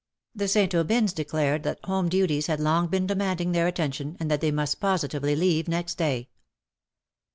[0.33, 0.73] The St.
[0.73, 4.79] Aubyns declared that home duties had long been demanding their attention^ and that they must
[4.79, 6.29] positively leave next day.